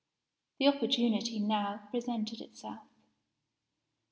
[0.57, 2.79] The opportunity now presented itself.